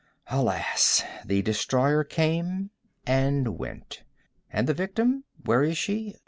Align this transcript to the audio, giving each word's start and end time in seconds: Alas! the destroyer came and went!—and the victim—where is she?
Alas! 0.31 1.03
the 1.23 1.43
destroyer 1.43 2.03
came 2.03 2.71
and 3.05 3.59
went!—and 3.59 4.65
the 4.67 4.73
victim—where 4.73 5.61
is 5.61 5.77
she? 5.77 6.15